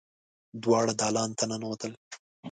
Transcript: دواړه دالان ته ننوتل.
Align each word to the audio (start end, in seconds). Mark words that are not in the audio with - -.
دواړه 0.63 0.93
دالان 1.01 1.29
ته 1.37 1.43
ننوتل. 1.51 1.91